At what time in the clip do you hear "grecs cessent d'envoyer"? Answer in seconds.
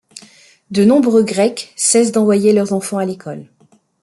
1.21-2.53